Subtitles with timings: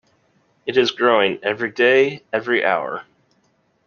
[0.65, 3.03] It is growing, every day, every hour.